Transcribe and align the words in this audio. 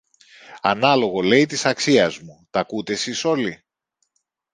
Ανάλογο, 0.61 1.21
λέει, 1.21 1.45
της 1.45 1.65
αξίας 1.65 2.17
μου, 2.19 2.47
τ' 2.51 2.57
ακούτε 2.57 2.95
σεις 2.95 3.25
όλοι; 3.25 3.63